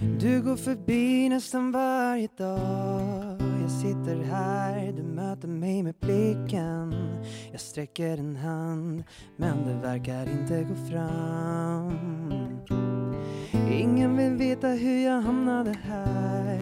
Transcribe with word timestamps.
Du 0.00 0.42
går 0.42 0.56
förbi 0.56 1.28
nästan 1.28 1.72
varje 1.72 2.28
dag. 2.36 3.40
Jag 3.62 3.70
sitter 3.70 4.22
här, 4.30 4.92
du 4.92 5.02
möter 5.02 5.48
mig 5.48 5.82
med 5.82 5.94
blicken. 6.00 6.94
Jag 7.52 7.60
sträcker 7.60 8.18
en 8.18 8.36
hand, 8.36 9.04
men 9.36 9.66
det 9.66 9.88
verkar 9.88 10.30
inte 10.30 10.62
gå 10.62 10.74
fram. 10.90 11.98
Ingen 13.70 14.16
vill 14.16 14.36
veta 14.36 14.68
hur 14.68 15.04
jag 15.04 15.20
hamnade 15.20 15.76
här. 15.82 16.60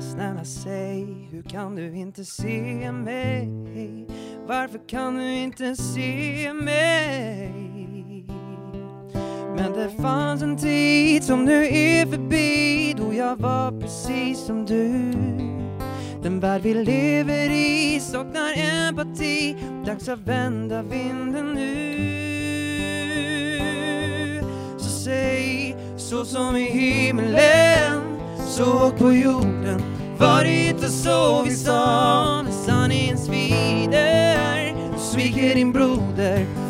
Snälla 0.00 0.44
säg, 0.44 1.28
hur 1.30 1.42
kan 1.42 1.74
du 1.74 1.96
inte 1.96 2.24
se 2.24 2.92
mig? 2.92 3.48
Varför 4.46 4.88
kan 4.88 5.14
du 5.14 5.34
inte 5.34 5.76
se 5.76 6.52
mig? 6.52 7.52
Men 9.56 9.72
det 9.72 9.90
fanns 10.02 10.42
en 10.42 10.56
tid 10.56 11.24
som 11.24 11.44
nu 11.44 11.64
är 11.64 12.06
förbi 12.06 12.61
jag 13.22 13.36
var 13.36 13.80
precis 13.80 14.46
som 14.46 14.66
du. 14.66 15.12
Den 16.22 16.40
värld 16.40 16.62
vi 16.62 16.74
lever 16.74 17.50
i 17.50 18.00
saknar 18.00 18.52
empati. 18.56 19.56
Dags 19.86 20.08
att 20.08 20.18
vända 20.18 20.82
vinden 20.82 21.54
nu. 21.54 22.02
Så 24.78 24.88
säg, 24.88 25.76
så 25.96 26.24
som 26.24 26.56
i 26.56 26.70
himlen 26.70 28.02
Så 28.48 28.90
på 28.90 29.12
jorden. 29.12 29.82
Var 30.18 30.44
det 30.44 30.68
inte 30.68 30.88
så 30.88 31.42
vi 31.42 31.50
sa 31.50 32.42
När 32.42 32.52
sanningen 32.52 33.18
svider? 33.18 34.74
Du 34.92 34.98
sviker 34.98 35.54
din 35.54 35.72
broder. 35.72 36.61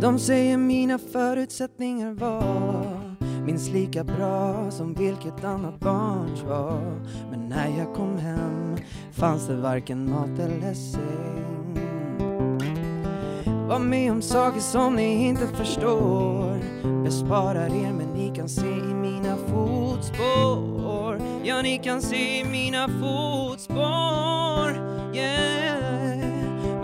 De 0.00 0.18
säger 0.18 0.56
mina 0.56 0.98
förutsättningar 0.98 2.12
var 2.12 3.16
minst 3.46 3.72
lika 3.72 4.04
bra 4.04 4.70
som 4.70 4.94
vilket 4.94 5.44
annat 5.44 5.80
barns 5.80 6.42
var. 6.42 6.80
Men 7.30 7.48
när 7.48 7.78
jag 7.78 7.94
kom 7.94 8.18
hem 8.18 8.76
fanns 9.12 9.46
det 9.46 9.56
varken 9.56 10.10
mat 10.10 10.38
eller 10.38 10.74
säng. 10.74 11.78
Var 13.68 13.78
med 13.78 14.12
om 14.12 14.22
saker 14.22 14.60
som 14.60 14.96
ni 14.96 15.26
inte 15.26 15.46
förstår. 15.46 16.60
Besparar 17.04 17.66
er 17.66 17.92
men 17.92 18.08
ni 18.14 18.32
kan 18.36 18.48
se 18.48 18.66
i 18.66 18.94
mina 18.94 19.36
fotspår. 19.36 21.20
Ja, 21.44 21.62
ni 21.62 21.78
kan 21.78 22.02
se 22.02 22.40
i 22.40 22.44
mina 22.44 22.88
fotspår 22.88 24.55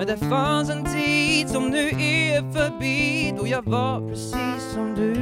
men 0.06 0.18
det 0.18 0.26
fanns 0.26 0.70
en 0.70 0.84
tid 0.84 1.48
som 1.48 1.68
nu 1.68 1.88
är 1.88 2.52
förbi 2.52 3.34
Då 3.38 3.46
jag 3.46 3.62
var 3.62 4.08
precis 4.08 4.72
som 4.74 4.94
du. 4.94 5.14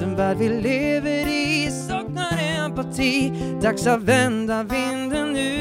Den 0.00 0.16
värld 0.16 0.36
vi 0.36 0.48
lever 0.48 1.26
i 1.28 1.70
saknar 1.70 2.64
empati. 2.64 3.32
Dags 3.62 3.86
att 3.86 4.02
vända 4.02 4.62
vinden 4.62 5.32
nu. 5.32 5.58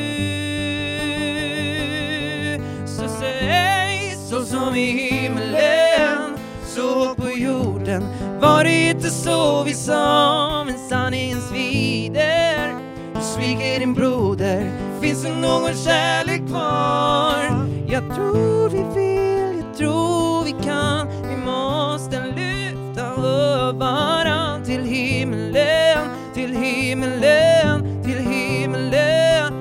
Så 2.86 3.08
säg, 3.20 4.16
så 4.30 4.45
som 4.45 4.75
i 4.75 4.86
himlen 4.86 6.38
Så 6.68 7.16
på 7.16 7.30
jorden. 7.30 8.03
Var 8.41 8.63
det 8.63 8.90
inte 8.90 9.09
så 9.09 9.63
vi 9.63 9.74
sa 9.74 10.63
Men 10.66 10.78
sanningen 10.90 11.41
svider 11.41 12.75
Du 13.16 13.22
sviker 13.22 13.80
din 13.80 13.94
broder. 13.94 14.72
Finns 15.02 15.24
det 15.24 15.30
någon 15.30 15.74
kärlek 15.74 16.47
kvar? 16.47 17.66
Jag 17.90 18.16
tror 18.16 18.70
vi 18.70 18.84
vill, 18.96 19.64
jag 19.66 19.78
tror 19.78 20.44
vi 20.44 20.52
kan. 20.52 21.08
Vi 21.30 21.38
måste 21.38 22.25
lyfta 22.25 23.14
upp 23.14 23.75
varann 23.75 24.64
till 24.66 24.84
himlen 24.84 26.09
Till 26.34 26.56
himlen, 26.56 28.03
till 28.03 28.18
himlen 28.18 29.53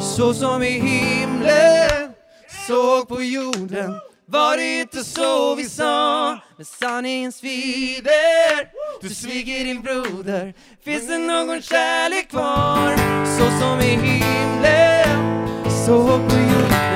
Så 0.00 0.34
som 0.34 0.62
i 0.62 0.70
himlen 0.70 2.14
såg 2.66 3.08
på 3.08 3.22
jorden. 3.22 3.94
Var 4.26 4.56
det 4.56 4.80
inte 4.80 5.04
så 5.04 5.54
vi 5.54 5.64
sa? 5.64 6.38
Men 6.56 6.64
sanningen 6.64 7.32
svider 7.32 8.70
Du 9.02 9.08
sviker 9.08 9.64
din 9.64 9.82
broder. 9.82 10.54
Finns 10.84 11.08
det 11.08 11.18
någon 11.18 11.62
kärlek 11.62 12.30
kvar? 12.30 12.96
Så 13.38 13.60
som 13.60 13.80
i 13.80 13.90
himlen 13.90 15.48
Så 15.86 16.04
på 16.28 16.34
jorden. 16.36 16.93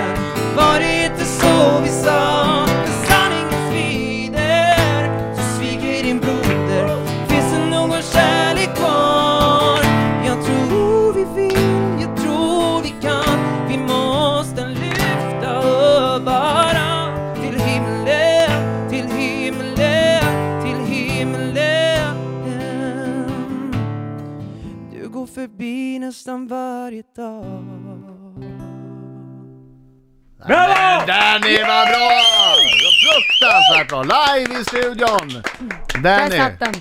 Var 0.59 0.79
det 0.81 1.05
inte 1.05 1.25
så 1.25 1.81
vi 1.83 1.89
sa. 1.89 2.67
När 2.67 3.07
sanningen 3.09 3.71
svider 3.71 5.11
Du 5.37 5.43
sviker 5.43 6.03
din 6.03 6.21
broder. 6.21 6.87
Finns 7.29 7.53
det 7.53 7.71
någon 7.71 8.03
kärlek 8.03 8.75
kvar? 8.77 9.81
Jag 10.27 10.45
tror 10.45 11.13
vi 11.13 11.25
vill 11.35 12.01
Jag 12.01 12.17
tror 12.17 12.83
vi 12.83 12.89
kan. 13.03 13.69
Vi 13.69 13.79
måste 13.79 14.67
lyfta 14.67 15.59
upp 15.59 16.23
varann. 16.25 17.35
Till 17.35 17.61
himlen, 17.61 18.89
till 18.91 19.07
himlen, 19.07 20.63
till 20.65 20.95
himlen. 20.95 22.17
Du 24.93 25.09
går 25.09 25.27
förbi 25.27 25.99
nästan 25.99 26.47
varje 26.47 27.03
dag. 27.17 28.18
Bravo! 30.49 31.07
Danny, 31.07 31.59
vad 31.59 31.89
bra! 31.89 32.11
Fruktansvärt 33.05 33.89
bra! 33.89 34.03
Live 34.03 34.61
i 34.61 34.65
studion! 34.65 35.43
Där 36.03 36.19
Danny! 36.19 36.37
satt 36.37 36.59
den. 36.61 36.75